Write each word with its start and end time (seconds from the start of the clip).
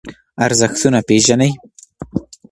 ارزښتونه 0.45 0.99
پېژنئ. 1.09 1.51